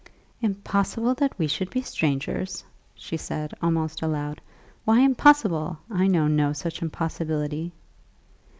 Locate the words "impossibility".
6.81-7.71